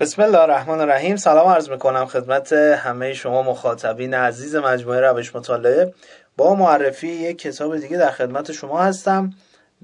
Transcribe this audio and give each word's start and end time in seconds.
بسم 0.00 0.22
الله 0.22 0.38
الرحمن 0.38 0.80
الرحیم. 0.80 1.16
سلام 1.16 1.48
عرض 1.48 1.70
می‌کنم 1.70 2.06
خدمت 2.06 2.52
همه 2.52 3.12
شما 3.12 3.42
مخاطبین 3.42 4.14
عزیز 4.14 4.56
مجموعه 4.56 5.00
روش 5.00 5.36
مطالعه. 5.36 5.94
با 6.36 6.54
معرفی 6.54 7.08
یک 7.08 7.38
کتاب 7.38 7.78
دیگه 7.78 7.96
در 7.96 8.10
خدمت 8.10 8.52
شما 8.52 8.82
هستم 8.82 9.32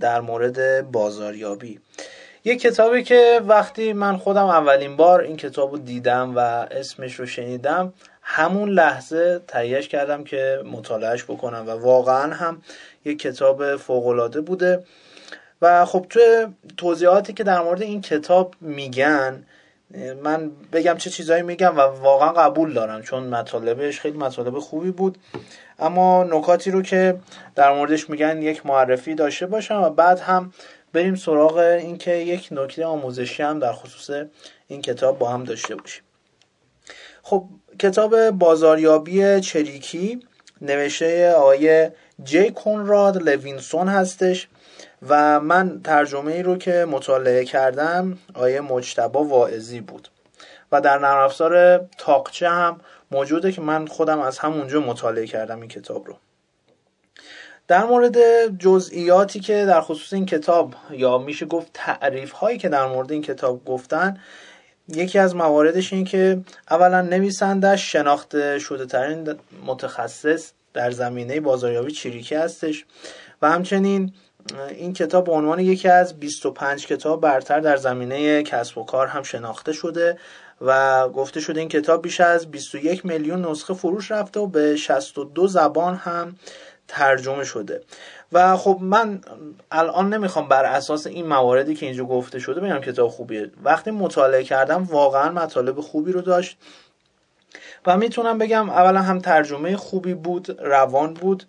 در 0.01 0.21
مورد 0.21 0.91
بازاریابی. 0.91 1.81
یک 2.45 2.61
کتابی 2.61 3.03
که 3.03 3.41
وقتی 3.47 3.93
من 3.93 4.17
خودم 4.17 4.47
اولین 4.47 4.97
بار 4.97 5.21
این 5.21 5.37
کتاب 5.37 5.73
رو 5.73 5.79
دیدم 5.79 6.37
و 6.37 6.39
اسمش 6.71 7.15
رو 7.15 7.27
شنیدم 7.27 7.93
همون 8.23 8.69
لحظه 8.69 9.41
تهیهش 9.49 9.89
کردم 9.89 10.25
که 10.25 10.63
مطالعهش 10.73 11.25
بکنم 11.25 11.65
و 11.67 11.71
واقعا 11.71 12.35
هم 12.35 12.63
یک 13.05 13.19
کتاب 13.19 13.77
فوقالعاده 13.77 14.41
بوده. 14.41 14.85
و 15.63 15.85
خب 15.85 16.07
تو 16.11 16.21
توضیحاتی 16.77 17.33
که 17.33 17.45
در 17.45 17.61
مورد 17.61 17.83
این 17.83 18.01
کتاب 18.01 18.55
میگن 18.61 19.45
من 20.23 20.51
بگم 20.73 20.97
چه 20.97 21.11
چیزایی 21.11 21.43
میگم 21.43 21.77
و 21.77 21.81
واقعا 21.81 22.33
قبول 22.33 22.73
دارم 22.73 23.03
چون 23.03 23.23
مطالبش 23.23 24.01
خیلی 24.01 24.19
مطالب 24.19 24.59
خوبی 24.59 24.91
بود. 24.91 25.19
اما 25.79 26.25
نکاتی 26.25 26.71
رو 26.71 26.83
که 26.83 27.19
در 27.55 27.75
موردش 27.75 28.11
میگن 28.11 28.43
یک 28.43 28.67
معرفی 28.67 29.15
داشته 29.15 29.47
باشم 29.47 29.83
و 29.83 29.91
بعد 29.91 30.19
هم 30.19 30.53
بریم 30.93 31.15
سراغ 31.15 31.57
اینکه 31.57 32.11
یک 32.11 32.49
نکته 32.51 32.85
آموزشی 32.85 33.43
هم 33.43 33.59
در 33.59 33.73
خصوص 33.73 34.27
این 34.67 34.83
کتاب 34.83 35.19
با 35.19 35.29
هم 35.29 35.45
داشته 35.45 35.75
باشیم. 35.75 36.03
خب 37.23 37.45
کتاب 37.79 38.31
بازاریابی 38.31 39.41
چریکی 39.41 40.21
نوشته 40.63 41.33
آقای 41.33 41.91
جی 42.25 42.51
کنراد 42.51 43.23
لوینسون 43.29 43.89
هستش 43.89 44.49
و 45.09 45.41
من 45.41 45.81
ترجمه 45.85 46.33
ای 46.33 46.43
رو 46.43 46.57
که 46.57 46.87
مطالعه 46.91 47.45
کردم 47.45 48.19
آقای 48.35 48.61
مجتبی 48.61 49.25
واعظی 49.25 49.81
بود. 49.81 50.09
و 50.73 50.81
در 50.81 50.99
نرم 50.99 51.19
افزار 51.19 51.79
تاقچه 51.99 52.49
هم 52.49 52.81
موجوده 53.11 53.53
که 53.53 53.61
من 53.61 53.87
خودم 53.87 54.21
از 54.21 54.39
همونجا 54.39 54.81
مطالعه 54.81 55.27
کردم 55.27 55.61
این 55.61 55.69
کتاب 55.69 56.07
رو. 56.07 56.17
در 57.69 57.85
مورد 57.85 58.17
جزئیاتی 58.59 59.41
که 59.41 59.65
در 59.65 59.81
خصوص 59.81 60.13
این 60.13 60.27
کتاب 60.27 60.75
یا 60.91 61.19
میشه 61.19 61.47
گفت 61.47 61.71
تعریف 61.75 62.33
هایی 62.33 62.59
که 62.59 62.69
در 62.69 62.87
مورد 62.87 63.13
این 63.13 63.23
کتاب 63.23 63.65
گفتن 63.65 64.21
یکی 64.95 65.19
از 65.19 65.37
مواردش 65.37 65.93
این 65.93 66.05
که 66.05 66.41
اولا 66.71 67.01
نویسندش 67.01 67.93
شناخته 67.93 68.59
شده 68.59 68.87
ترین 68.87 69.35
متخصص 69.67 70.53
در 70.75 70.91
زمینه 70.91 71.41
بازاریابی 71.41 71.93
چریکی 71.93 72.35
هستش 72.35 72.85
و 73.43 73.51
همچنین 73.51 74.13
این 74.71 74.93
کتاب 74.93 75.25
به 75.25 75.33
عنوان 75.33 75.61
یکی 75.61 75.89
از 75.89 76.21
25 76.21 76.87
کتاب 76.87 77.21
برتر 77.21 77.61
در 77.61 77.77
زمینه 77.77 78.43
کسب 78.43 78.79
و 78.79 78.85
کار 78.85 79.07
هم 79.07 79.23
شناخته 79.23 79.73
شده 79.73 80.19
و 80.61 81.09
گفته 81.09 81.41
شده 81.41 81.61
این 81.61 81.69
کتاب 81.69 82.03
بیش 82.03 82.21
از 82.21 82.51
21 82.51 83.07
میلیون 83.07 83.45
نسخه 83.45 83.75
فروش 83.75 84.11
رفته 84.11 84.41
و 84.41 84.47
به 84.47 84.77
62 84.77 85.47
زبان 85.47 85.95
هم 85.95 86.37
ترجمه 86.89 87.45
شده. 87.45 87.83
و 88.33 88.57
خب 88.57 88.79
من 88.81 89.21
الان 89.71 90.15
نمی‌خوام 90.15 90.49
بر 90.49 90.65
اساس 90.65 91.07
این 91.07 91.27
مواردی 91.27 91.75
که 91.75 91.87
اینجا 91.87 92.05
گفته 92.05 92.39
شده 92.39 92.61
بگم 92.61 92.81
کتاب 92.81 93.09
خوبیه. 93.09 93.51
وقتی 93.63 93.91
مطالعه 93.91 94.45
کردم 94.45 94.83
واقعا 94.85 95.33
مطالب 95.33 95.81
خوبی 95.81 96.13
رو 96.13 96.21
داشت. 96.21 96.59
و 97.87 97.97
می‌تونم 97.97 98.39
بگم 98.39 98.71
اولا 98.71 99.01
هم 99.03 99.19
ترجمه 99.19 99.77
خوبی 99.77 100.15
بود 100.15 100.57
روان 100.61 101.15
بود 101.15 101.45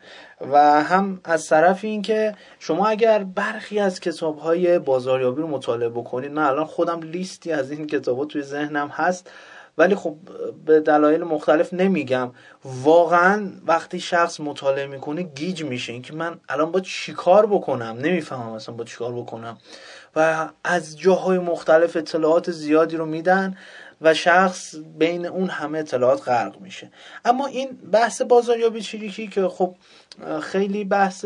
و 0.51 0.83
هم 0.83 1.21
از 1.23 1.47
طرف 1.47 1.83
اینکه 1.83 2.35
شما 2.59 2.87
اگر 2.87 3.23
برخی 3.23 3.79
از 3.79 3.99
کتاب 3.99 4.37
های 4.37 4.79
بازاریابی 4.79 5.41
رو 5.41 5.47
مطالعه 5.47 5.89
بکنید 5.89 6.31
من 6.31 6.43
الان 6.43 6.65
خودم 6.65 7.01
لیستی 7.01 7.51
از 7.51 7.71
این 7.71 7.87
کتاب 7.87 8.27
توی 8.27 8.41
ذهنم 8.41 8.87
هست. 8.87 9.31
ولی 9.77 9.95
خب 9.95 10.15
به 10.65 10.79
دلایل 10.79 11.23
مختلف 11.23 11.73
نمیگم. 11.73 12.31
واقعا 12.65 13.51
وقتی 13.65 13.99
شخص 13.99 14.39
مطالعه 14.39 14.87
می‌کنه 14.87 15.21
گیج 15.23 15.63
میشه. 15.63 15.93
اینکه 15.93 16.13
من 16.13 16.39
الان 16.49 16.71
با 16.71 16.79
چیکار 16.79 17.45
بکنم؟ 17.45 17.97
نمی‌فهمم 18.01 18.51
اصلا 18.51 18.75
با 18.75 18.83
چیکار 18.83 19.13
بکنم. 19.13 19.57
و 20.15 20.49
از 20.63 20.99
جاهای 20.99 21.37
مختلف 21.37 21.97
اطلاعات 21.97 22.51
زیادی 22.51 22.97
رو 22.97 23.05
میدن 23.05 23.57
و 24.01 24.13
شخص 24.13 24.75
بین 24.97 25.25
اون 25.25 25.49
همه 25.49 25.79
اطلاعات 25.79 26.27
غرق 26.27 26.59
میشه. 26.61 26.91
اما 27.25 27.45
این 27.45 27.69
بحث 27.91 28.21
بازاریابی 28.21 28.81
چریکی 28.81 29.27
که 29.27 29.47
خب 29.47 29.75
خیلی 30.41 30.83
بحث 30.83 31.25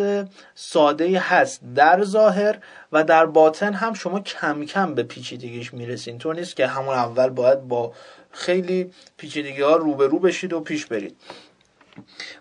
ساده 0.55 1.19
هست. 1.19 1.61
در 1.75 2.03
ظاهر 2.03 2.57
و 2.91 3.03
در 3.03 3.25
باطن 3.25 3.73
هم 3.73 3.93
شما 3.93 4.19
کم 4.19 4.65
کم 4.65 4.95
به 4.95 5.03
پیچیدگیش 5.03 5.73
می‌رسین. 5.73 6.17
تو 6.17 6.33
نیست 6.33 6.55
که 6.55 6.67
همون 6.67 6.95
اول 6.95 7.29
باید 7.29 7.67
با 7.67 7.93
خیلی 8.37 8.91
پیچیدگی 9.17 9.61
ها 9.61 9.75
روبرو 9.75 10.19
بشید 10.19 10.53
و 10.53 10.59
پیش 10.59 10.85
برید. 10.85 11.15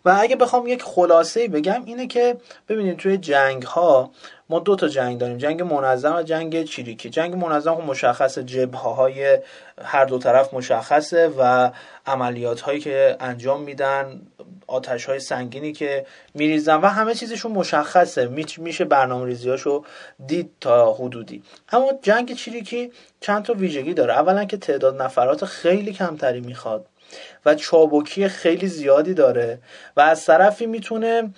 و 0.05 0.17
اگه 0.21 0.37
بخوام 0.37 0.67
یک 0.67 0.83
خلاصه 0.83 1.49
بگم 1.49 1.85
اینه 1.85 2.07
که 2.07 2.37
ببینید 2.69 2.97
توی 2.97 3.17
جنگ 3.17 3.63
ها 3.63 4.11
ما 4.49 4.59
دو 4.59 4.77
تا 4.77 4.89
جنگ 4.89 5.19
داریم. 5.19 5.39
جنگ 5.39 5.63
منظم 5.63 6.17
و 6.17 6.23
جنگ 6.23 6.65
چریکی 6.65 7.11
جنگ 7.11 7.35
منظم 7.35 7.75
خب 7.75 7.83
مشخص 7.83 8.39
جبهه 8.39 8.95
های 8.95 9.39
هر 9.83 10.05
دو 10.05 10.19
طرف 10.19 10.55
مشخصه 10.55 11.33
و 11.39 11.71
عملیات 12.07 12.61
هایی 12.61 12.81
که 12.81 13.17
انجام 13.21 13.63
میدن 13.63 14.21
آتش 14.67 15.05
های 15.05 15.21
سنگینی 15.21 15.73
که 15.73 16.07
میریزن 16.35 16.77
و 16.77 16.87
همه 16.87 17.15
چیزشون 17.15 17.53
مشخصه. 17.53 18.27
میشه 18.59 18.85
برنامه 18.85 19.27
ریزیاشو 19.27 19.85
دید 20.27 20.51
تا 20.61 20.93
حدودی. 20.93 21.43
اما 21.73 21.93
جنگ 22.03 22.35
چریکی 22.35 22.93
چند 23.21 23.45
تا 23.45 23.53
ویژگی 23.53 23.95
داره. 23.95 24.13
اولا 24.13 24.45
که 24.45 24.57
تعداد 24.57 25.03
نفرات 25.03 25.45
خیلی 25.45 25.93
کمتری 25.93 26.41
می‌خواد. 26.41 26.87
و 27.47 27.55
چابکی 27.55 28.29
خیلی 28.29 28.67
زیادی 28.67 29.15
داره 29.15 29.59
و 29.97 30.01
از 30.01 30.25
طرفی 30.25 30.67
می‌تونه 30.67 31.31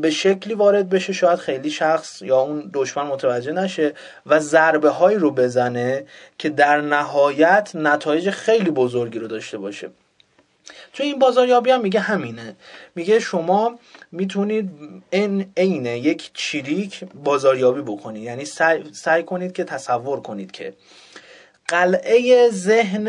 به 0.00 0.10
شکلی 0.10 0.54
وارد 0.54 0.88
بشه 0.88 1.12
شاید 1.12 1.38
خیلی 1.38 1.70
شخص 1.70 2.22
یا 2.22 2.40
اون 2.40 2.70
دشمن 2.74 3.06
متوجه 3.06 3.52
نشه 3.52 3.94
و 4.26 4.38
ضربه 4.38 4.90
هایی 4.90 5.18
رو 5.18 5.30
بزنه 5.30 6.04
که 6.38 6.48
در 6.48 6.80
نهایت 6.80 7.70
نتایج 7.74 8.30
خیلی 8.30 8.70
بزرگی 8.70 9.18
رو 9.18 9.28
داشته 9.28 9.58
باشه. 9.58 9.90
چون 10.92 11.06
این 11.06 11.18
بازاریابی 11.18 11.70
هم 11.70 11.80
میگه 11.80 12.00
همینه. 12.00 12.56
میگه 12.94 13.20
شما 13.20 13.78
می‌تونید 14.12 14.70
این 15.10 15.52
عین 15.56 15.86
یک 15.86 16.30
چریک 16.34 17.04
بازاریابی 17.14 17.82
بکنید. 17.82 18.22
یعنی 18.22 18.44
سعی, 18.44 18.84
سعی 18.92 19.22
کنید 19.22 19.52
که 19.52 19.64
تصور 19.64 20.20
کنید 20.20 20.50
که 20.50 20.74
قلعه 21.68 22.48
ذهن 22.50 23.08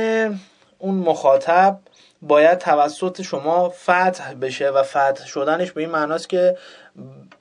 اون 0.79 0.95
مخاطب 0.95 1.79
باید 2.27 2.57
توسط 2.57 3.21
شما 3.21 3.69
فتح 3.69 4.33
بشه 4.33 4.69
و 4.69 4.83
فتح 4.83 5.25
شدنش 5.25 5.71
به 5.71 5.81
این 5.81 5.89
معناست 5.89 6.29
که 6.29 6.57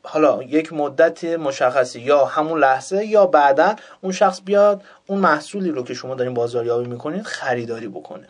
حالا 0.02 0.42
یک 0.42 0.72
مدت 0.72 1.24
مشخصی 1.24 2.00
یا 2.00 2.24
همون 2.24 2.60
لحظه 2.60 3.06
یا 3.06 3.26
بعدا 3.26 3.74
اون 4.00 4.12
شخص 4.12 4.40
بیاد 4.44 4.82
اون 5.06 5.18
محصولی 5.18 5.70
رو 5.70 5.84
که 5.84 5.94
شما 5.94 6.14
دارین 6.14 6.34
بازاریابی 6.34 6.88
می‌کنید 6.88 7.22
خریداری 7.22 7.88
بکنه. 7.88 8.28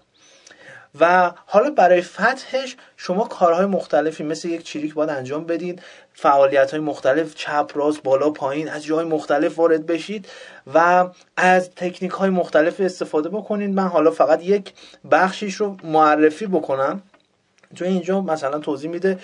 و 1.00 1.32
حالا 1.46 1.70
برای 1.70 2.02
فتحش 2.02 2.76
شما 2.96 3.24
کارهای 3.24 3.66
مختلفی 3.66 4.24
مثل 4.24 4.48
یک 4.48 4.62
چریک 4.62 4.94
باید 4.94 5.10
انجام 5.10 5.44
بدید 5.44 5.82
فعالیت 6.14 6.70
های 6.70 6.80
مختلف 6.80 7.34
چپ 7.34 7.70
راست 7.74 8.02
بالا 8.02 8.30
پایین 8.30 8.68
از 8.68 8.84
جای 8.84 9.04
مختلف 9.04 9.58
وارد 9.58 9.86
بشید 9.86 10.28
و 10.74 11.08
از 11.36 11.70
تکنیک 11.70 12.10
های 12.10 12.30
مختلف 12.30 12.80
استفاده 12.80 13.28
بکنید 13.28 13.70
من 13.70 13.88
حالا 13.88 14.10
فقط 14.10 14.42
یک 14.42 14.72
بخشیش 15.10 15.54
رو 15.54 15.76
معرفی 15.84 16.46
بکنم. 16.46 17.02
تو 17.76 17.84
اینجا 17.84 18.20
مثلا 18.20 18.58
توضیح 18.58 18.90
میده 18.90 19.18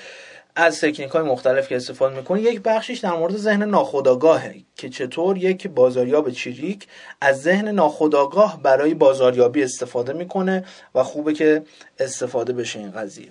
از 0.61 0.81
تکنیک 0.81 1.11
های 1.11 1.23
مختلف 1.23 1.69
که 1.69 1.77
استفاده 1.77 2.17
می‌کنه 2.17 2.43
یک 2.43 2.63
بخشیش 2.63 2.99
در 2.99 3.13
مورد 3.13 3.37
ذهن 3.37 3.63
ناخودآگاهه 3.63 4.55
که 4.77 4.89
چطور 4.89 5.39
یک 5.39 5.69
بازاریاب 5.69 6.31
چریک 6.31 6.87
از 7.21 7.43
ذهن 7.43 7.69
ناخودآگاه 7.69 8.63
برای 8.63 8.95
بازاریابی 8.95 9.63
استفاده 9.63 10.13
می‌کنه 10.13 10.65
و 10.95 11.03
خوبه 11.03 11.33
که 11.33 11.63
استفاده 11.99 12.53
بشه 12.53 12.79
این 12.79 12.91
قضیه. 12.91 13.29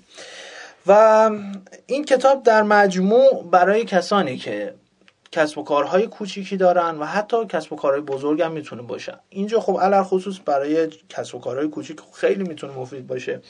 و 0.88 1.30
این 1.86 2.06
کتاب 2.06 2.44
در 2.44 2.64
مجموع 2.64 3.44
برای 3.52 3.86
کسانی 3.86 4.38
که 4.38 4.74
کسب 5.32 5.58
و 5.58 5.64
کارهای 5.64 6.08
کوچیکی 6.08 6.58
دارن 6.58 6.98
و 6.98 7.06
حتی 7.06 7.46
کسب 7.46 7.74
و 7.74 7.76
کارهای 7.76 8.02
بزرگ 8.02 8.42
هم 8.42 8.52
می‌تونه 8.52 8.82
باشه. 8.82 9.20
اینجا 9.30 9.60
خب 9.60 9.80
علر 9.82 10.04
خصوص 10.04 10.40
برای 10.46 10.88
کسب 11.10 11.36
و 11.36 11.40
کارهای 11.40 11.68
کوچیک 11.68 12.00
خیلی 12.14 12.44
می‌تونه 12.44 12.74
مفید 12.74 13.08
باشه. 13.08 13.42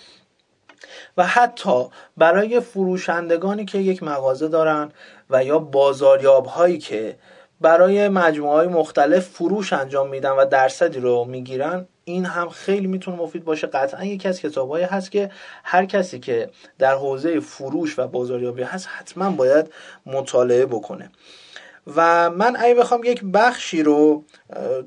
و 1.18 1.26
حتی 1.26 1.86
برای 2.18 2.60
فروشندگانی 2.60 3.66
که 3.66 3.78
یک 3.78 4.04
مغازه 4.04 4.48
دارن 4.48 4.92
و 5.30 5.44
یا 5.44 5.60
بازاریاب 5.60 6.46
هایی 6.46 6.78
که 6.78 7.16
برای 7.62 8.10
مجموعه 8.10 8.56
های 8.56 8.68
مختلف 8.68 9.28
فروش 9.28 9.74
انجام 9.74 10.10
میدن 10.10 10.30
و 10.32 10.46
درصدی 10.46 11.00
رو 11.00 11.26
می‌گیرن 11.26 11.88
این 12.04 12.26
هم 12.26 12.50
خیلی 12.50 12.88
می‌تونه 12.88 13.18
مفید 13.18 13.44
باشه. 13.44 13.68
قطعا 13.68 14.04
یکی 14.04 14.28
از 14.28 14.40
کتابهایی 14.42 14.86
هست 14.86 15.12
که 15.12 15.32
هر 15.64 15.86
کسی 15.86 16.20
که 16.20 16.50
در 16.80 16.96
حوزه 16.96 17.40
فروش 17.40 18.00
و 18.00 18.08
بازاریابی 18.08 18.64
هست 18.64 18.88
حتما 18.88 19.30
باید 19.30 19.74
مطالعه 20.06 20.66
بکنه. 20.66 21.12
و 21.96 22.30
من 22.30 22.56
اگه 22.60 22.76
بخوام 22.76 23.04
یک 23.04 23.24
بخشی 23.34 23.84
رو 23.84 24.24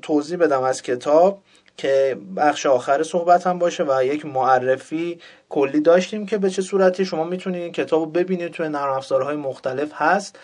توضیح 0.01 0.37
بدم 0.37 0.61
از 0.61 0.81
کتاب 0.81 1.41
که 1.77 2.17
بخش 2.37 2.65
آخر 2.65 3.03
صحبت 3.03 3.47
هم 3.47 3.59
باشه 3.59 3.83
و 3.83 4.03
یک 4.03 4.25
معرفی 4.25 5.19
کلی 5.49 5.79
داشتیم 5.79 6.25
که 6.25 6.37
به 6.37 6.49
چه 6.49 6.61
صورتی 6.61 7.05
شما 7.05 7.23
می‌تونید 7.23 7.61
این 7.61 7.71
کتاب 7.71 7.99
رو 7.99 8.05
ببینید 8.05 8.51
توی 8.51 8.69
نرم 8.69 8.93
افزارهای 8.93 9.35
مختلف 9.35 9.89
هست 9.93 10.39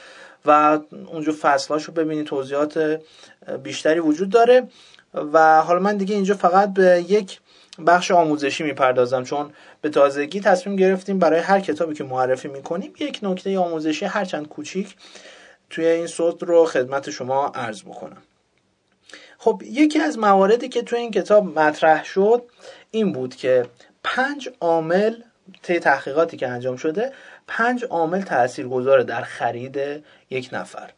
و 0.46 0.80
اونجا 1.08 1.34
فصلاشو 1.42 1.92
ببینید 1.92 2.26
توضیحات 2.26 3.00
بیشتری 3.64 4.00
وجود 4.00 4.30
داره 4.30 4.68
و 5.14 5.62
حالا 5.62 5.80
من 5.80 5.98
دیگه 5.98 6.16
اینجا 6.16 6.36
فقط 6.36 6.74
به 6.74 7.06
یک 7.08 7.40
بخش 7.88 8.12
آموزشی 8.12 8.64
می‌پردازم 8.64 9.24
چون 9.24 9.50
به 9.82 9.90
تازگی 9.90 10.42
تصمیم 10.42 10.76
گرفتیم 10.76 11.20
برای 11.20 11.40
هر 11.40 11.60
کتابی 11.60 11.94
که 11.94 12.04
معرفی 12.04 12.48
می‌کنیم 12.48 12.94
یک 13.00 13.20
نکته 13.24 13.60
آموزشی 13.60 14.06
هرچند 14.06 14.48
کوچیک 14.48 14.96
توی 15.70 15.86
این 15.86 16.08
صوت 16.08 16.44
رو 16.44 16.66
خدمت 16.66 17.10
شما 17.10 17.48
عرض 17.48 17.82
بکنم. 17.82 18.24
خب 19.38 19.62
یکی 19.66 20.00
از 20.00 20.20
مواردی 20.20 20.70
که 20.70 20.82
توی 20.82 21.00
این 21.00 21.12
کتاب 21.12 21.60
مطرح 21.60 22.04
شد 22.04 22.44
این 22.92 23.12
بود 23.12 23.36
که 23.36 23.66
پنج 24.04 24.50
عامل 24.62 25.16
طی 25.62 25.80
تحقیقاتی 25.80 26.38
که 26.38 26.48
انجام 26.48 26.76
شده 26.76 27.12
پنج 27.48 27.86
عامل 27.90 28.22
تاثیرگذاره 28.22 29.04
در 29.04 29.22
خرید 29.22 29.80
یک 30.30 30.50
نفر. 30.52 30.90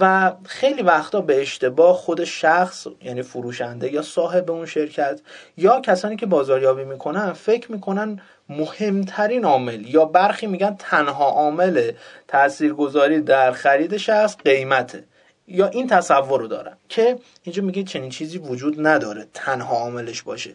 و 0.00 0.32
خیلی 0.44 0.82
وقتا 0.82 1.20
به 1.20 1.42
اشتباه 1.42 1.96
خود 1.96 2.24
شخص 2.24 2.86
یعنی 3.02 3.22
فروشنده 3.22 3.92
یا 3.92 4.02
صاحب 4.02 4.50
اون 4.50 4.66
شرکت 4.66 5.20
یا 5.56 5.80
کسانی 5.80 6.16
که 6.16 6.26
بازاریابی 6.26 6.84
می‌کنن 6.84 7.32
فکر 7.32 7.72
می‌کنن 7.72 8.20
مهمترین 8.48 9.44
عامل 9.44 9.94
یا 9.94 10.04
برخی 10.04 10.46
میگن 10.46 10.76
تنها 10.78 11.24
عامل 11.24 11.92
تاثیرگذاری 12.28 13.20
در 13.20 13.52
خرید 13.52 13.96
شخص 13.96 14.36
قیمته. 14.36 15.04
یا 15.48 15.66
این 15.66 15.86
تصور 15.86 16.40
رو 16.40 16.46
دارن 16.46 16.76
که 16.88 17.18
اینجا 17.42 17.62
میگه 17.62 17.82
چنین 17.82 18.10
چیزی 18.10 18.38
وجود 18.38 18.86
نداره 18.86 19.26
تنها 19.34 19.76
عاملش 19.76 20.22
باشه. 20.22 20.54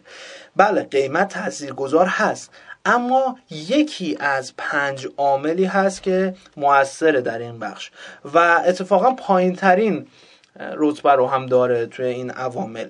بله 0.56 0.82
قیمت 0.82 1.28
تاثیرگذار 1.28 2.06
هست 2.06 2.50
اما 2.84 3.38
یکی 3.50 4.16
از 4.20 4.56
پنج 4.56 5.08
عاملی 5.16 5.64
هست 5.64 6.02
که 6.02 6.34
موثره 6.56 7.20
در 7.20 7.38
این 7.38 7.58
بخش 7.58 7.90
و 8.34 8.62
اتفاقا 8.66 9.12
پایین 9.12 9.56
ترین 9.56 10.06
رتبه 10.56 11.12
رو 11.12 11.26
هم 11.26 11.46
داره 11.46 11.86
توی 11.86 12.06
این 12.06 12.30
عوامل. 12.30 12.88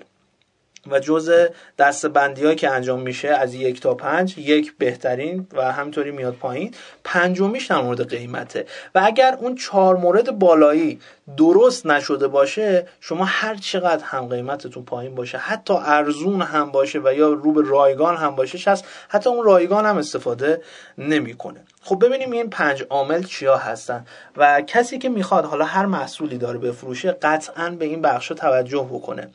و 0.87 1.01
جزء 1.01 1.47
دست 1.79 2.07
بندی 2.07 2.55
که 2.55 2.71
انجام 2.71 3.01
میشه 3.01 3.29
از 3.29 3.55
یک 3.55 3.81
تا 3.81 3.95
پنج 3.95 4.39
یک 4.39 4.75
بهترین 4.79 5.47
و 5.53 5.73
همینطوری 5.73 6.11
میاد 6.11 6.35
پایین. 6.35 6.75
پنجمیش 7.05 7.67
در 7.67 7.81
مورد 7.81 8.09
قیمته. 8.09 8.67
و 8.95 9.03
اگر 9.05 9.37
اون 9.41 9.55
چهار 9.55 9.97
مورد 9.97 10.39
بالایی 10.39 11.01
درست 11.37 11.87
نشده 11.87 12.29
باشه 12.29 12.87
شما 13.01 13.25
هر 13.25 13.55
چقدر 13.55 14.05
هم 14.05 14.27
قیمتتون 14.27 14.85
پایین 14.85 15.15
باشه 15.15 15.39
حتی 15.39 15.75
ارزون 15.75 16.43
هم 16.43 16.71
باشه 16.71 17.01
و 17.05 17.15
یا 17.15 17.29
رو 17.29 17.53
به 17.53 17.63
رایگان 17.65 18.17
هم 18.17 18.37
باشه 18.37 18.71
هست 18.71 18.85
حتی 19.09 19.31
اون 19.31 19.45
رایگان 19.45 19.87
هم 19.87 19.99
استفاده 19.99 20.63
نمی‌کنه. 20.99 21.61
خب 21.83 22.05
ببینیم 22.05 22.31
این 22.31 22.51
پنج 22.51 22.85
عامل 22.91 23.23
چیا 23.23 23.57
هستن 23.57 24.07
و 24.37 24.61
کسی 24.61 24.99
که 24.99 25.09
می‌خواد 25.09 25.45
حالا 25.45 25.65
هر 25.65 25.87
محصولی 25.87 26.39
داره 26.39 26.59
بفروشه 26.59 27.13
قطعا 27.13 27.71
به 27.71 27.85
این 27.85 28.03
بخش 28.03 28.29
توجه 28.29 28.89
بکنه 28.93 29.29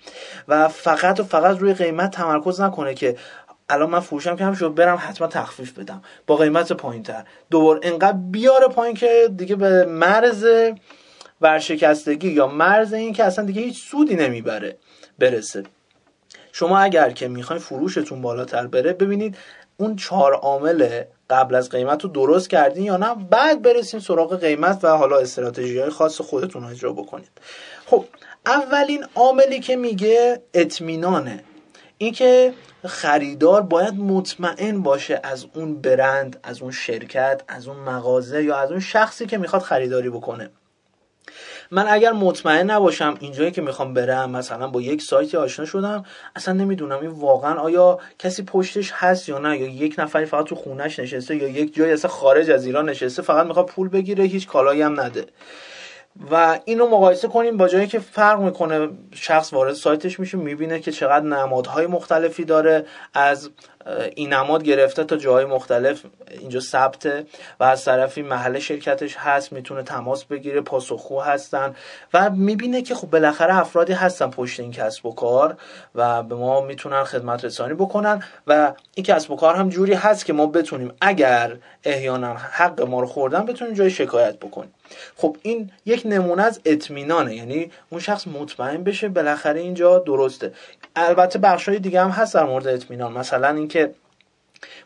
و 0.48 0.68
فقط 0.68 1.20
و 1.20 1.24
فقط 1.24 1.58
روی 1.58 1.74
قیمت 1.74 2.12
تمرکز 2.12 2.62
نکنه 2.62 2.94
که 2.94 3.18
الان 3.70 3.90
من 3.90 4.00
فروشم 4.00 4.36
که 4.36 4.46
هم 4.46 4.54
شد 4.54 4.76
برم 4.76 4.98
حتما 5.02 5.28
تخفیف 5.28 5.80
بدم. 5.80 6.02
با 6.28 6.36
قیمت 6.36 6.74
پایین 6.74 7.04
تر 7.04 7.24
دوباره 7.52 7.80
انقدر 7.84 8.18
بیاره 8.18 8.68
پایین 8.68 8.96
که 8.96 9.30
دیگه 9.36 9.56
به 9.56 9.86
مرز 9.86 10.46
ورشکستگی 11.42 12.32
یا 12.32 12.48
مرز 12.48 12.94
این 12.94 13.14
که 13.14 13.24
اصلا 13.24 13.46
دیگه 13.46 13.62
هیچ 13.62 13.90
سودی 13.90 14.16
نمی‌بره 14.16 14.78
برسه. 15.20 15.64
شما 16.52 16.80
اگر 16.80 17.10
که 17.10 17.28
می‌خواین 17.28 17.62
فروشتون 17.62 18.22
بالاتر 18.22 18.68
بره 18.68 18.94
ببینید 18.94 19.38
اون 19.78 19.96
چهار 19.96 20.34
عامل 20.34 21.04
قبل 21.30 21.56
از 21.56 21.70
قیمت 21.70 22.04
رو 22.04 22.10
درست 22.10 22.50
کردین 22.50 22.84
یا 22.84 22.98
نه 22.98 23.16
بعد 23.30 23.62
برسیم 23.62 24.00
سراغ 24.00 24.40
قیمت 24.40 24.80
و 24.84 24.88
حالا 24.88 25.18
استراتژی 25.18 25.80
های 25.80 25.90
خاص 25.90 26.22
خودتون 26.22 26.64
اجرا 26.64 26.94
بکنید. 26.94 27.32
خب 27.86 28.06
اولین 28.46 29.06
عاملی 29.16 29.60
که 29.60 29.76
میگه 29.76 30.42
اطمینانه. 30.54 31.44
اینکه 31.98 32.54
خریدار 32.86 33.62
باید 33.62 33.94
مطمئن 33.94 34.84
باشه 34.84 35.20
از 35.24 35.46
اون 35.54 35.82
برند 35.82 36.40
از 36.44 36.62
اون 36.62 36.72
شرکت 36.72 37.42
از 37.48 37.68
اون 37.68 37.78
مغازه 37.78 38.44
یا 38.44 38.58
از 38.58 38.72
اون 38.72 38.80
شخصی 38.80 39.26
که 39.26 39.38
می‌خواد 39.38 39.62
خریداری 39.62 40.10
بکنه. 40.10 40.50
من 41.72 41.86
اگر 41.88 42.12
مطمئن 42.12 42.72
نباشم 42.72 43.18
اینجایی 43.20 43.52
که 43.52 43.62
می‌خوام 43.62 43.94
برم 43.94 44.32
مثلا 44.32 44.68
با 44.68 44.82
یک 44.82 45.02
سایتی 45.02 45.38
آشنا 45.38 45.66
شدم 45.66 46.06
اصلا 46.36 46.54
نمی‌دونم 46.54 47.00
این 47.02 47.10
واقعا 47.10 47.60
آیا 47.60 48.00
کسی 48.20 48.44
پشتش 48.44 48.92
هست 48.94 49.30
یا 49.30 49.40
نه 49.40 49.58
یا 49.58 49.68
یک 49.68 49.96
نفری 49.98 50.26
فقط 50.26 50.46
تو 50.46 50.56
خونش 50.56 51.00
نشسته 51.00 51.36
یا 51.36 51.48
یک 51.48 51.76
جایی 51.76 51.94
اصلا 51.94 52.12
خارج 52.12 52.52
از 52.52 52.66
ایران 52.66 52.90
نشسته 52.90 53.22
فقط 53.22 53.48
می‌خواد 53.48 53.66
پول 53.66 53.90
بگیره 53.90 54.24
هیچ 54.24 54.48
کالایی 54.48 54.82
هم 54.82 55.00
نده. 55.00 55.26
و 56.32 56.60
اینو 56.66 56.88
مقایسه 56.88 57.28
کنیم 57.28 57.58
با 57.58 57.68
جایی 57.68 57.88
که 57.88 58.00
فرق 58.00 58.40
می‌کنه 58.40 58.90
شخص 59.14 59.54
وارد 59.54 59.74
سایتش 59.74 60.20
میشه 60.20 60.38
می‌بینه 60.38 60.80
که 60.80 60.92
چقدر 60.92 61.26
نمادهای 61.26 61.88
مختلفی 61.88 62.46
داره 62.46 62.86
از 63.14 63.50
این 64.16 64.34
نماد 64.34 64.64
گرفته 64.64 65.04
تا 65.04 65.18
جاهای 65.18 65.46
مختلف 65.46 66.02
اینجا 66.40 66.60
ثبته 66.60 67.26
و 67.60 67.64
از 67.64 67.86
طرفی 67.86 68.22
محل 68.22 68.60
شرکتش 68.60 69.16
هست 69.18 69.54
می‌تونه 69.54 69.84
تماس 69.84 70.26
بگیره 70.26 70.62
پاسخگو 70.62 71.22
هستن 71.22 71.76
و 72.14 72.30
می‌بینه 72.30 72.82
که 72.82 72.96
خب 72.96 73.10
بالاخره 73.10 73.58
افرادی 73.58 73.94
هستن 73.94 74.30
پشت 74.30 74.60
این 74.60 74.72
کسب 74.72 75.06
و 75.06 75.16
کار 75.16 75.58
و 75.96 76.24
به 76.24 76.36
ما 76.36 76.62
می‌تونن 76.62 77.04
خدمت 77.04 77.46
رسانی 77.46 77.74
بکنن 77.74 78.24
و 78.48 78.74
این 78.96 79.06
کسب 79.06 79.32
و 79.32 79.36
کار 79.36 79.56
هم 79.56 79.70
جوری 79.70 79.94
هست 79.94 80.26
که 80.26 80.34
ما 80.34 80.48
بتونیم 80.48 80.94
اگر 81.02 81.58
احیانا 81.84 82.34
حق 82.34 82.82
ما 82.82 83.00
رو 83.00 83.08
خوردن 83.08 83.46
بتونیم 83.46 83.74
جای 83.74 83.90
شکایت 83.90 84.40
بکنیم. 84.40 84.74
خب 85.16 85.38
این 85.42 85.72
یک 85.86 86.02
نمونه 86.06 86.44
از 86.44 86.62
اطمینانه 86.66 87.36
یعنی 87.36 87.72
اون 87.90 88.02
شخص 88.02 88.28
مطمئن 88.28 88.84
بشه 88.84 89.10
بالاخره 89.10 89.60
اینجا 89.60 90.00
درسته. 90.00 90.54
البته 90.96 91.40
بخش 91.40 91.70
های 91.70 91.80
دیگه 91.80 92.02
هم 92.02 92.10
هست 92.10 92.34
در 92.34 92.44
مورد 92.44 92.68
اطمینان. 92.68 93.14
مثلا 93.14 93.50
اینکه 93.50 93.94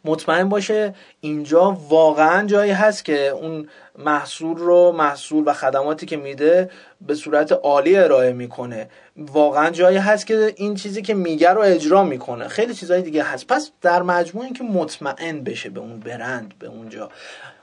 مطمئن 0.05 0.49
باشه 0.49 0.95
اینجا 1.21 1.77
واقعا 1.89 2.47
جایی 2.47 2.71
هست 2.71 3.05
که 3.05 3.27
اون 3.27 3.67
محصول 3.97 4.57
رو 4.57 4.91
محصول 4.91 5.43
و 5.47 5.53
خدماتی 5.53 6.05
که 6.05 6.17
میده 6.17 6.69
به 7.01 7.15
صورت 7.15 7.51
عالی 7.51 7.95
ارائه 7.95 8.33
می‌کنه. 8.33 8.89
واقعا 9.17 9.69
جایی 9.69 9.97
هست 9.97 10.27
که 10.27 10.53
این 10.55 10.75
چیزی 10.75 11.01
که 11.01 11.13
میگه 11.13 11.49
رو 11.49 11.61
اجرا 11.61 12.03
می‌کنه. 12.03 12.47
خیلی 12.47 12.73
چیزهای 12.73 13.01
دیگه 13.01 13.23
هست. 13.23 13.47
پس 13.47 13.71
در 13.81 14.01
مجموع 14.01 14.45
اینکه 14.45 14.63
مطمئن 14.63 15.43
بشه 15.43 15.69
به 15.69 15.79
اون 15.79 15.99
برند 15.99 16.53
به 16.59 16.67
اونجا. 16.67 17.09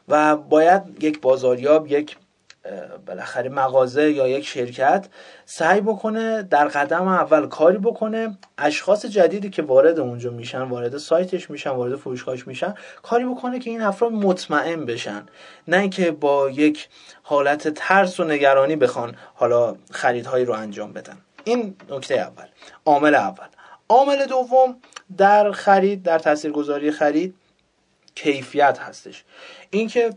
و 0.09 0.37
باید 0.37 0.83
یک 1.05 1.21
بازاریاب 1.21 1.87
یک 1.87 2.17
بالاخره 3.07 3.49
مغازه 3.49 4.13
یا 4.13 4.29
یک 4.29 4.47
شرکت 4.47 5.07
سعی 5.45 5.81
بکنه 5.81 6.43
در 6.43 6.69
قدم 6.69 7.09
اول 7.09 7.49
کاری 7.49 7.79
بکنه. 7.79 8.39
اشخاص 8.59 9.07
جدیدی 9.07 9.51
که 9.51 9.63
وارد 9.63 9.99
اونجا 9.99 10.31
میشن 10.31 10.63
وارد 10.63 10.97
سایتش 10.97 11.51
میشن 11.51 11.71
وارد 11.71 11.97
فروشگاهش 11.97 12.47
میشن 12.47 12.75
کاری 13.03 13.25
بکنه 13.25 13.59
که 13.59 13.71
این 13.71 13.83
افراد 13.83 14.13
مطمئن 14.13 14.85
بشن. 14.85 15.27
نه 15.69 15.77
اینکه 15.77 16.11
با 16.11 16.51
یک 16.51 16.89
حالت 17.23 17.69
ترس 17.69 18.21
و 18.21 18.25
نگرانی 18.25 18.77
بخوان 18.77 19.17
حالا 19.35 19.77
خریدهایی 19.91 20.45
رو 20.45 20.55
انجام 20.55 20.93
بدن. 20.93 21.19
این 21.45 21.77
نکته 21.91 22.15
اول. 22.15 22.47
عامل 22.85 23.15
اول. 23.15 23.47
عامل 23.89 24.27
دوم 24.27 24.77
در 25.17 25.53
خرید 25.53 26.03
در 26.03 26.19
تاثیرگذاری 26.19 26.91
خرید 26.91 27.35
کیفیت 28.15 28.79
هستش. 28.79 29.25
اینکه 29.71 30.11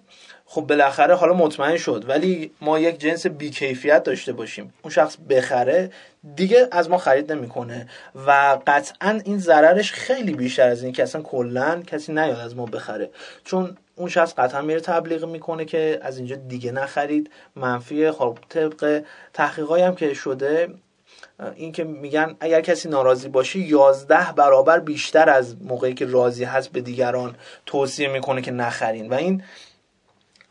خب 0.51 0.62
بالاخره 0.62 1.15
حالا 1.15 1.34
مطمئن 1.34 1.77
شد 1.77 2.06
ولی 2.08 2.51
ما 2.62 2.79
یک 2.79 3.00
جنس 3.00 3.27
بیکیفیت 3.27 4.03
داشته 4.03 4.34
باشیم. 4.34 4.74
اون 4.82 4.91
شخص 4.91 5.18
بخره 5.29 5.91
دیگه 6.36 6.68
از 6.72 6.89
ما 6.89 6.98
خرید 6.98 7.32
نمی‌کنه. 7.32 7.88
و 8.27 8.60
قطعا 8.68 9.20
این 9.25 9.38
ضررش 9.38 9.91
خیلی 9.91 10.34
بیشتر 10.34 10.68
از 10.68 10.84
این 10.84 10.94
که 10.94 11.03
اصلا 11.03 11.22
کلا 11.22 11.82
کسی 11.88 12.13
نیاد 12.13 12.39
از 12.39 12.56
ما 12.56 12.65
بخره. 12.65 13.10
چون 13.44 13.77
اون 13.96 14.10
شخص 14.10 14.34
قطعا 14.38 14.62
میره 14.62 14.79
تبلیغ 14.79 15.25
می‌کنه 15.25 15.65
که 15.65 16.00
از 16.01 16.18
اینجا 16.18 16.36
دیگه 16.36 16.72
نخرید. 16.72 17.29
منفی 17.56 18.12
خب 18.12 18.38
طبق 18.50 19.03
تحقیقایی 19.34 19.84
هم 19.84 19.96
که 19.96 20.13
شده 20.13 20.70
این 21.56 21.72
که 21.72 21.84
میگن 21.84 22.36
اگر 22.39 22.62
کسی 22.62 22.89
ناراضی 22.89 23.29
باشه 23.29 23.60
یازده 23.60 24.32
برابر 24.36 24.79
بیشتر 24.79 25.29
از 25.29 25.56
موقعی 25.62 25.94
که 25.94 26.06
راضی 26.06 26.44
هست 26.44 26.72
به 26.72 26.82
دیگران 26.82 27.36
توصیه 27.65 28.08
می‌کنه 28.08 28.41
که 28.41 28.51
نخرین. 28.51 29.10
و 29.10 29.13
این 29.13 29.44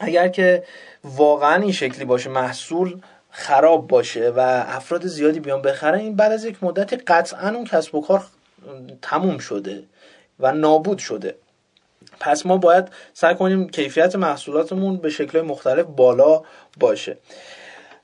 اگر 0.01 0.29
که 0.29 0.65
واقعا 1.05 1.63
این 1.63 1.73
شکلی 1.73 2.05
باشه 2.05 2.31
محصول 2.31 3.01
خراب 3.31 3.89
باشه 3.89 4.31
و 4.31 4.65
افراد 4.69 5.07
زیادی 5.07 5.41
بیان 5.41 5.63
بخرن 5.63 5.99
این 5.99 6.17
بعد 6.17 6.33
از 6.33 6.45
یک 6.45 6.65
مدتی 6.65 6.97
قطعا 6.97 7.49
اون 7.49 7.65
کسب 7.65 7.95
و 7.95 8.01
کار 8.01 8.25
تموم 9.03 9.39
شده 9.39 9.83
و 10.41 10.53
نابود 10.53 10.99
شده. 10.99 11.35
پس 12.21 12.47
ما 12.47 12.57
باید 12.57 12.89
سعی 13.13 13.35
کنیم 13.35 13.69
کیفیت 13.69 14.17
محصولاتمون 14.17 14.97
به 14.97 15.11
شکل 15.11 15.41
مختلف 15.41 15.87
بالا 15.87 16.43
باشه. 16.81 17.19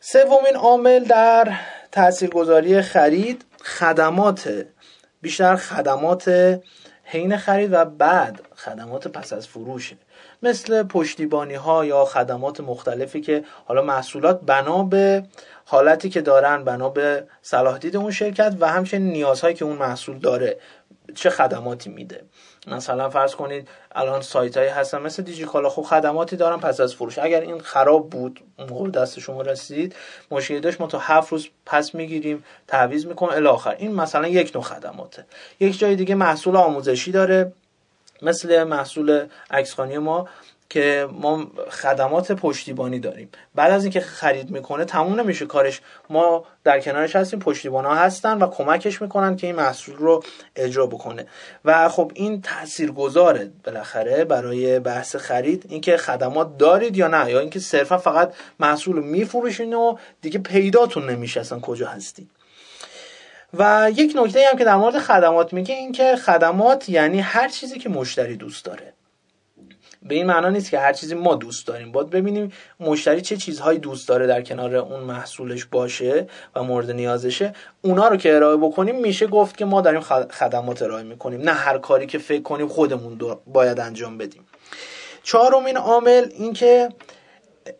سومین 0.00 0.56
عامل 0.56 1.04
در 1.04 1.52
تاثیرگذاری 1.92 2.82
خرید 2.82 3.44
خدمات 3.62 4.64
بیشتر 5.22 5.56
خدمات 5.56 6.28
حین 7.04 7.36
خرید 7.36 7.72
و 7.72 7.84
بعد 7.84 8.40
خدمات 8.56 9.08
پس 9.08 9.32
از 9.32 9.48
فروشه. 9.48 9.96
مثل 10.42 10.82
پشتیبانی 10.82 11.54
ها 11.54 11.84
یا 11.84 12.04
خدمات 12.04 12.60
مختلفی 12.60 13.20
که 13.20 13.44
حالا 13.64 13.82
محصولات 13.82 14.40
بنا 14.40 14.82
به 14.82 15.22
حالتی 15.64 16.08
که 16.08 16.20
دارن 16.20 16.64
بنا 16.64 16.88
به 16.88 17.26
صلاح 17.42 17.78
دید 17.78 17.96
اون 17.96 18.10
شرکت 18.10 18.56
و 18.60 18.68
همچنین 18.68 19.12
نیازهایی 19.12 19.54
که 19.54 19.64
اون 19.64 19.76
محصول 19.76 20.18
داره 20.18 20.58
چه 21.14 21.30
خدماتی 21.30 21.90
میده. 21.90 22.24
مثلا 22.66 23.10
فرض 23.10 23.34
کنید 23.34 23.68
الان 23.92 24.20
سایت 24.20 24.56
هایی 24.56 24.68
هستن 24.68 24.98
مثل 25.02 25.22
دیجیکالا 25.22 25.68
خب 25.68 25.82
خدماتی 25.82 26.36
دارن 26.36 26.56
پس 26.56 26.80
از 26.80 26.94
فروش. 26.94 27.18
اگر 27.18 27.40
این 27.40 27.60
خراب 27.60 28.10
بود 28.10 28.40
موقع 28.70 28.90
دست 28.90 29.20
شما 29.20 29.42
رسید 29.42 29.94
مشکلی 30.30 30.60
داشت 30.60 30.80
ما 30.80 30.86
تا 30.86 30.98
هفت 30.98 31.32
روز 31.32 31.48
پس 31.66 31.94
می‌گیریم 31.94 32.44
تعویض 32.68 33.06
می‌کنیم 33.06 33.32
الاخر 33.32 33.74
این 33.78 33.94
مثلا 33.94 34.28
یک 34.28 34.52
نوع 34.54 34.64
خدماته. 34.64 35.26
یک 35.60 35.78
جای 35.78 35.96
دیگه 35.96 36.14
محصول 36.14 36.56
آموزشی 36.56 37.12
داره. 37.12 37.52
مثل 38.24 38.62
محصول 38.62 39.26
عکسخانی 39.50 39.98
ما 39.98 40.28
که 40.70 41.08
ما 41.12 41.46
خدمات 41.70 42.32
پشتیبانی 42.32 42.98
داریم. 42.98 43.28
بعد 43.54 43.72
از 43.72 43.84
اینکه 43.84 44.00
خرید 44.00 44.50
می‌کنه 44.50 44.84
تموم 44.84 45.20
نمیشه 45.20 45.46
کارش. 45.46 45.80
ما 46.10 46.44
در 46.64 46.80
کنارش 46.80 47.16
هستیم 47.16 47.38
پشتیبان 47.38 47.84
ها 47.84 47.94
هستن 47.94 48.38
و 48.38 48.46
کمکش 48.46 49.02
می‌کنن 49.02 49.36
که 49.36 49.46
این 49.46 49.56
محصول 49.56 49.96
رو 49.96 50.22
اجرا 50.56 50.86
بکنه. 50.86 51.26
و 51.64 51.88
خب 51.88 52.12
این 52.14 52.42
تأثیر 52.42 52.90
گذاره 52.90 53.50
بالاخره 53.64 54.24
برای 54.24 54.78
بحث 54.78 55.16
خرید 55.16 55.66
اینکه 55.68 55.96
خدمات 55.96 56.58
دارید 56.58 56.96
یا 56.96 57.08
نه 57.08 57.30
یا 57.30 57.40
اینکه 57.40 57.60
صرفا 57.60 57.98
فقط 57.98 58.34
محصول 58.60 58.96
رو 58.96 59.02
میفروشین 59.02 59.74
و 59.74 59.96
دیگه 60.20 60.38
پیداتون 60.38 61.10
نمیشه 61.10 61.40
اصلا 61.40 61.60
کجا 61.60 61.88
هستید 61.88 62.30
و 63.58 63.90
یک 63.96 64.12
نکته 64.16 64.46
هم 64.50 64.58
که 64.58 64.64
در 64.64 64.76
مورد 64.76 64.98
خدمات 64.98 65.52
میگه 65.52 65.74
این 65.74 65.92
که 65.92 66.16
خدمات 66.16 66.88
یعنی 66.88 67.20
هر 67.20 67.48
چیزی 67.48 67.78
که 67.78 67.88
مشتری 67.88 68.36
دوست 68.36 68.64
داره. 68.64 68.92
به 70.02 70.14
این 70.14 70.26
معنا 70.26 70.50
نیست 70.50 70.70
که 70.70 70.78
هر 70.78 70.92
چیزی 70.92 71.14
ما 71.14 71.34
دوست 71.34 71.66
داریم. 71.66 71.92
باید 71.92 72.10
ببینیم 72.10 72.52
مشتری 72.80 73.20
چه 73.20 73.36
چیزهایی 73.36 73.78
دوست 73.78 74.08
داره 74.08 74.26
در 74.26 74.42
کنار 74.42 74.76
اون 74.76 75.00
محصولش 75.00 75.64
باشه 75.64 76.26
و 76.54 76.62
مورد 76.62 76.90
نیازشه. 76.90 77.52
اونا 77.82 78.08
رو 78.08 78.16
که 78.16 78.34
ارائه 78.34 78.56
بکنیم 78.56 79.00
میشه 79.00 79.26
گفت 79.26 79.56
که 79.56 79.64
ما 79.64 79.80
داریم 79.80 80.00
خدمات 80.30 80.82
ارائه 80.82 81.02
می‌کنیم. 81.02 81.40
نه 81.40 81.52
هر 81.52 81.78
کاری 81.78 82.06
که 82.06 82.18
فکر 82.18 82.42
کنیم 82.42 82.68
خودمون 82.68 83.20
باید 83.46 83.80
انجام 83.80 84.18
بدیم. 84.18 84.46
چهارمین 85.22 85.76
عامل 85.76 86.26
این 86.38 86.52
که 86.52 86.88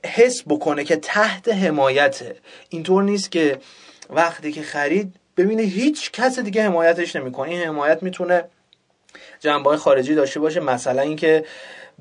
حس 0.04 0.42
بکنه 0.48 0.84
که 0.84 0.96
تحت 0.96 1.48
حمایته. 1.48 2.36
اینطور 2.68 3.02
نیست 3.02 3.30
که 3.30 3.58
وقتی 4.10 4.52
که 4.52 4.62
خرید 4.62 5.14
ببینه 5.36 5.62
هیچ 5.62 6.12
کس 6.12 6.38
دیگه 6.38 6.62
حمایتش 6.62 7.16
نمی‌کنه. 7.16 7.50
این 7.50 7.60
حمایت 7.60 8.02
می‌تونه 8.02 8.44
جنبه 9.40 9.76
خارجی 9.76 10.14
داشته 10.14 10.40
باشه. 10.40 10.60
مثلا 10.60 11.02
اینکه 11.02 11.44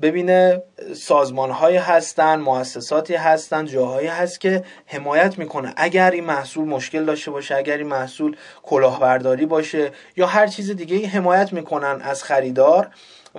ببینه 0.02 0.62
سازمان 0.94 1.50
هایی 1.50 1.76
هستن 1.76 2.36
مؤسساتی 2.40 3.14
هستن 3.14 3.66
جاهایی 3.66 4.06
هست 4.06 4.40
که 4.40 4.64
حمایت 4.86 5.38
می‌کنه. 5.38 5.74
اگر 5.76 6.10
این 6.10 6.24
محصول 6.24 6.68
مشکل 6.68 7.04
داشته 7.04 7.30
باشه 7.30 7.56
اگر 7.56 7.76
این 7.76 7.86
محصول 7.86 8.36
کلاهبرداری 8.62 9.46
باشه 9.46 9.90
یا 10.16 10.26
هر 10.26 10.46
چیز 10.46 10.70
دیگه 10.70 11.08
حمایت 11.08 11.52
می‌کنن 11.52 12.00
از 12.02 12.24
خریدار. 12.24 12.90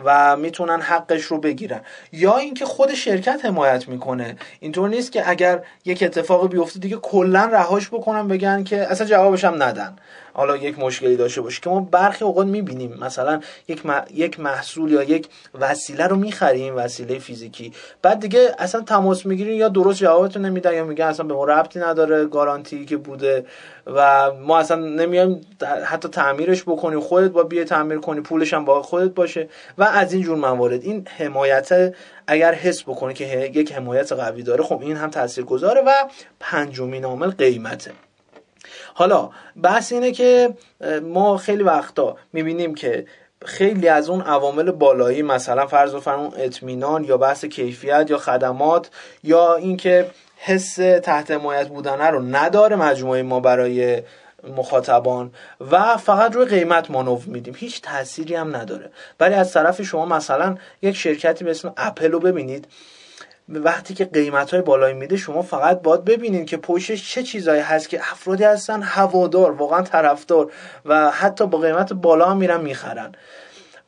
و 0.04 0.38
می‌تونن 0.38 0.82
حقش 0.82 1.22
رو 1.22 1.38
بگیرن. 1.38 1.82
یا 2.12 2.38
اینکه 2.38 2.66
خود 2.66 2.94
شرکت 2.94 3.46
حمایت 3.46 3.88
می‌کنه. 3.88 4.36
اینطور 4.60 4.90
نیست 4.90 5.12
که 5.12 5.30
اگر 5.30 5.62
یک 5.86 6.04
اتفاق 6.04 6.50
بیفته 6.50 6.80
دیگه 6.80 6.96
کلا 6.96 7.46
رهاش 7.46 7.88
بکنن 7.88 8.28
بگن 8.28 8.64
که 8.64 8.92
اصلا 8.92 9.08
جوابش 9.08 9.44
هم 9.44 9.64
ندن. 9.64 9.96
حالا 10.38 10.58
یک 10.58 10.80
مشکلی 10.80 11.16
داشته 11.16 11.42
باشه 11.42 11.62
که 11.62 11.70
ما 11.70 11.80
برخی 11.80 12.26
اوقات 12.26 12.48
می‌بینیم. 12.48 12.98
مثلا 13.02 13.40
یک, 13.68 13.82
یک 14.14 14.40
محصول 14.40 14.92
یا 14.92 15.04
یک 15.04 15.28
وسیله 15.60 16.08
رو 16.08 16.16
می‌خریم 16.16 16.76
وسیله 16.76 17.20
فیزیکی. 17.20 17.74
بعد 18.02 18.20
دیگه 18.20 18.56
اصلا 18.60 18.82
تماس 18.82 19.26
می‌گیریم 19.26 19.56
یا 19.56 19.70
درست 19.70 20.00
جوابتون 20.00 20.46
نمیدن 20.46 20.74
یا 20.74 20.84
میگن 20.84 21.06
اصلا 21.06 21.26
به 21.26 21.34
ما 21.34 21.46
ربطی 21.46 21.80
نداره 21.80 22.26
گارانتی 22.26 22.86
که 22.86 22.98
بوده 22.98 23.46
و 23.88 24.32
ما 24.32 24.58
اصلا 24.60 24.78
نمیایم 24.78 25.42
حتی 25.86 26.10
تعمیرش 26.10 26.64
بکنیم 26.64 27.00
خودت 27.00 27.32
با 27.32 27.44
بیه 27.44 27.64
تعمیر 27.64 28.00
کنی 28.00 28.22
پولش 28.22 28.54
هم 28.54 28.66
با 28.66 28.82
خودت 28.82 29.12
باشه 29.12 29.50
و 29.78 29.84
از 29.84 30.14
این 30.14 30.22
جور 30.24 30.38
موارد. 30.38 30.84
این 30.84 31.08
حمایت 31.18 31.94
اگر 32.28 32.54
حس 32.54 32.84
بکنه 32.84 33.14
که 33.14 33.52
یک 33.54 33.72
حمایت 33.72 34.12
قوی 34.12 34.44
داره 34.44 34.64
خب 34.64 34.82
این 34.82 34.98
هم 34.98 35.10
تاثیرگذاره 35.10 35.82
و 35.82 35.92
پنجمین 36.40 37.06
عامل 37.06 37.32
قیمته. 37.32 37.92
حالا 38.94 39.30
بحث 39.64 39.92
اینه 39.92 40.12
که 40.12 40.54
ما 41.04 41.38
خیلی 41.38 41.64
وقتا 41.64 42.18
می‌بینیم 42.34 42.76
که 42.76 43.06
خیلی 43.46 43.88
از 43.88 44.10
اون 44.10 44.22
عوامل 44.22 44.72
بالایی 44.72 45.22
مثلا 45.22 45.68
فرض 45.68 45.96
فرمون 45.96 46.32
اطمینان 46.38 47.04
یا 47.04 47.18
بحث 47.18 47.46
کیفیت 47.46 48.06
یا 48.10 48.18
خدمات 48.18 48.90
یا 49.24 49.56
اینکه 49.56 50.10
حس 50.38 50.76
تحت 51.04 51.32
حمایت 51.32 51.68
بودن 51.68 52.02
رو 52.02 52.22
نداره 52.22 52.76
مجموعه 52.76 53.24
ما 53.24 53.40
برای 53.40 54.02
مخاطبان 54.58 55.32
و 55.72 55.98
فقط 55.98 56.36
روی 56.36 56.46
قیمت 56.46 56.92
مانو 56.92 57.20
میدیم. 57.26 57.56
هیچ 57.58 57.82
تأثیری 57.82 58.36
هم 58.36 58.56
نداره. 58.56 58.92
ولی 59.20 59.34
از 59.34 59.54
طرف 59.54 59.82
شما 59.82 60.06
مثلا 60.06 60.58
یک 60.82 60.96
شرکتی 60.96 61.46
به 61.46 61.52
اسم 61.52 61.74
اپل 61.78 62.12
رو 62.12 62.20
ببینید. 62.20 62.68
وقتی 63.50 63.94
که 63.94 64.06
قیمت 64.06 64.52
های 64.52 64.62
بالایی 64.62 64.94
میده 64.94 65.18
شما 65.18 65.42
فقط 65.42 65.82
باید 65.82 66.06
ببینید 66.06 66.46
که 66.46 66.58
پشتش 66.58 67.12
چه 67.12 67.24
چیزایی 67.24 67.62
هست 67.62 67.90
که 67.90 68.00
افرادی 68.12 68.44
هستن 68.44 68.82
هوادار 68.82 69.52
واقعا 69.52 69.82
طرفدار 69.82 70.52
و 70.86 71.12
حتی 71.12 71.48
با 71.48 71.58
قیمت 71.58 71.94
بالا 71.94 72.26
هم 72.26 72.38
میرن 72.38 72.62
می‌خرن. 72.62 73.12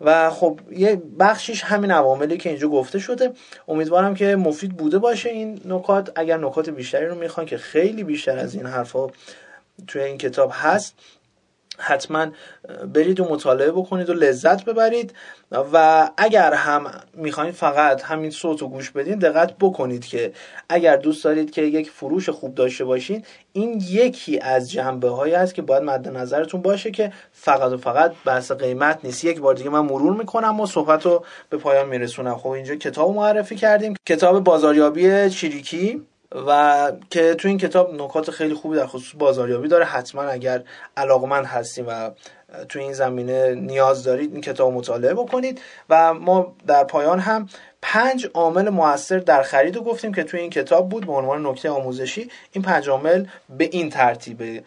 و 0.02 0.30
خب 0.30 0.60
یه 0.72 1.02
بخشیش 1.20 1.64
همین 1.64 1.92
عواملی 1.92 2.38
که 2.38 2.50
اینجا 2.50 2.68
گفته 2.68 3.00
شده. 3.00 3.32
امیدوارم 3.68 4.16
که 4.16 4.36
مفید 4.36 4.78
بوده 4.78 4.98
باشه 4.98 5.30
این 5.30 5.62
نکات. 5.66 6.12
اگر 6.16 6.38
نکات 6.38 6.70
بیشتری 6.70 7.06
رو 7.06 7.16
می‌خوان 7.16 7.46
که 7.46 7.58
خیلی 7.58 8.04
بیشتر 8.04 8.38
از 8.38 8.56
این 8.56 8.66
حرفا 8.66 9.08
توی 9.88 10.02
این 10.02 10.18
کتاب 10.18 10.52
هست 10.54 10.96
حتما 11.78 12.28
برید 12.94 13.20
و 13.20 13.26
مطالعه 13.26 13.72
بکنید 13.72 14.10
و 14.10 14.14
لذت 14.14 14.66
ببرید 14.66 15.14
و 15.52 16.10
اگر 16.18 16.54
هم 16.54 16.92
می‌خواین 17.14 17.52
فقط 17.52 18.02
همین 18.02 18.32
صوت 18.32 18.64
و 18.64 18.68
گوش 18.68 18.92
بدین 18.92 19.20
دقت 19.20 19.54
بکنید 19.60 20.06
که 20.06 20.34
اگر 20.70 20.98
دوست 20.98 21.24
دارید 21.24 21.52
که 21.52 21.62
یک 21.62 21.90
فروش 21.92 22.30
خوب 22.30 22.56
داشته 22.56 22.86
باشین 22.86 23.24
این 23.54 23.82
یکی 23.90 24.40
از 24.40 24.72
جنبه 24.72 25.10
هایی 25.10 25.34
است 25.34 25.56
که 25.56 25.62
باید 25.62 25.84
مد 25.84 26.08
نظرتون 26.08 26.62
باشه 26.62 26.92
که 26.92 27.14
فقط 27.32 27.72
و 27.72 27.78
فقط 27.78 28.14
بحث 28.26 28.52
قیمت 28.52 29.00
نیست. 29.04 29.26
یک 29.26 29.40
بار 29.40 29.54
دیگه 29.56 29.70
من 29.70 29.80
مرور 29.80 30.18
می‌کنم 30.18 30.60
و 30.60 30.66
صحبت 30.66 31.06
رو 31.06 31.26
به 31.50 31.58
پایان 31.58 31.90
میرسونم. 31.90 32.38
خب 32.38 32.48
اینجا 32.48 32.76
کتاب 32.76 33.16
معرفی 33.16 33.56
کردیم. 33.56 33.94
کتاب 34.08 34.44
بازاریابی 34.44 35.30
چیریکی. 35.30 36.02
و 36.32 36.92
که 37.10 37.36
تو 37.36 37.48
این 37.48 37.58
کتاب 37.58 37.94
نکات 37.94 38.32
خیلی 38.32 38.54
خوبی 38.54 38.76
در 38.76 38.88
خصوص 38.88 39.16
بازاریابی 39.20 39.68
داره. 39.68 39.86
حتما 39.86 40.22
اگر 40.22 40.64
علاقمند 40.98 41.46
هستیم 41.46 41.86
و 41.88 42.12
تو 42.70 42.80
این 42.80 42.94
زمینه 42.94 43.56
نیاز 43.56 44.04
دارید 44.04 44.32
این 44.32 44.42
کتاب 44.42 44.74
مطالعه 44.74 45.14
بکنید. 45.14 45.62
و 45.90 46.14
ما 46.14 46.56
در 46.68 46.84
پایان 46.84 47.20
هم 47.20 47.50
پنج 47.82 48.28
عامل 48.34 48.70
موثر 48.70 49.18
در 49.18 49.44
خرید 49.44 49.76
رو 49.76 49.82
گفتیم 49.84 50.14
که 50.14 50.24
توی 50.24 50.40
این 50.40 50.50
کتاب 50.50 50.90
بود 50.90 51.06
به 51.06 51.12
عنوان 51.12 51.46
نکته 51.46 51.70
آموزشی. 51.70 52.30
این 52.52 52.64
پنج 52.64 52.90
عامل 52.90 53.26
به 53.58 53.70
این 53.72 53.90
ترتیبه. 53.90 54.64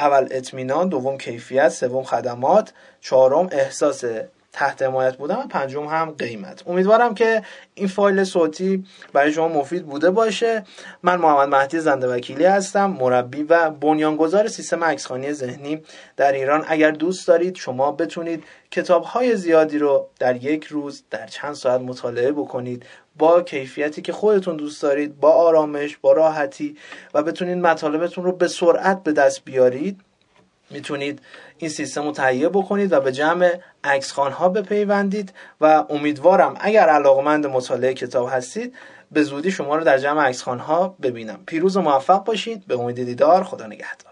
اول 0.00 0.28
اطمینان 0.30 0.88
دوم 0.88 1.18
کیفیت 1.18 1.68
سوم 1.68 2.02
خدمات 2.02 2.72
چهارم 3.00 3.48
احساس 3.52 4.04
تحت 4.52 4.82
حمایت 4.82 5.16
بودم 5.16 5.38
و 5.38 5.42
پنجم 5.42 5.84
هم 5.84 6.10
قیمت. 6.10 6.62
امیدوارم 6.66 7.14
که 7.14 7.42
این 7.74 7.88
فایل 7.88 8.24
صوتی 8.24 8.84
برای 9.12 9.32
شما 9.32 9.48
مفید 9.48 9.86
بوده 9.86 10.10
باشه. 10.10 10.64
من 11.02 11.16
محمد 11.16 11.48
مهدی 11.48 11.80
زنده 11.80 12.08
وکیلی 12.08 12.44
هستم 12.44 12.90
مربی 12.90 13.42
و 13.42 13.70
بنیانگذار 13.70 14.48
سیستم 14.48 14.84
عکسخانی 14.84 15.32
ذهنی 15.32 15.82
در 16.16 16.32
ایران. 16.32 16.64
اگر 16.68 16.90
دوست 16.90 17.28
دارید 17.28 17.56
شما 17.56 17.92
بتونید 17.92 18.44
کتاب 18.70 19.02
های 19.02 19.36
زیادی 19.36 19.78
رو 19.78 20.06
در 20.18 20.36
یک 20.36 20.64
روز 20.64 21.02
در 21.10 21.26
چند 21.26 21.54
ساعت 21.54 21.80
مطالعه 21.80 22.32
بکنید. 22.32 22.86
با 23.18 23.42
کیفیتی 23.42 24.02
که 24.02 24.12
خودتون 24.12 24.56
دوست 24.56 24.82
دارید 24.82 25.20
با 25.20 25.32
آرامش 25.32 25.96
با 25.96 26.12
راحتی 26.12 26.76
و 27.14 27.22
بتونید 27.22 27.58
مطالبتون 27.58 28.24
رو 28.24 28.32
به 28.32 28.48
سرعت 28.48 29.02
به 29.02 29.12
دست 29.12 29.44
بیارید. 29.44 30.00
می‌تونید 30.70 31.20
این 31.58 31.70
سیستم 31.70 32.04
رو 32.04 32.12
تهیه 32.12 32.48
بکنید 32.48 32.92
و 32.92 33.00
به 33.00 33.12
جمع 33.12 33.60
عکس 33.84 34.10
ها 34.12 34.48
بپیوندید 34.48 35.32
و 35.60 35.84
امیدوارم 35.90 36.56
اگر 36.60 36.88
علاقمند 36.88 37.46
مطالعه 37.46 37.94
کتاب 37.94 38.28
هستید 38.32 38.74
به 39.12 39.22
زودی 39.22 39.50
شما 39.50 39.76
رو 39.76 39.84
در 39.84 39.98
جمع 39.98 40.22
عکس 40.22 40.42
ها 40.42 40.96
ببینم. 41.02 41.40
پیروز 41.46 41.76
و 41.76 41.80
موفق 41.80 42.24
باشید. 42.24 42.66
به 42.66 42.78
امید 42.78 43.04
دیدار. 43.04 43.44
خدا 43.44 43.66
نگهدار. 43.66 44.09